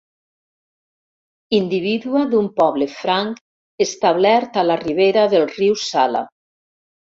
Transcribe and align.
Indivídua 1.57 2.23
d'un 2.33 2.49
poble 2.63 2.89
franc 2.95 3.87
establert 3.87 4.61
a 4.63 4.67
la 4.73 4.81
ribera 4.83 5.31
del 5.37 5.49
riu 5.57 5.81
Sala. 5.87 6.27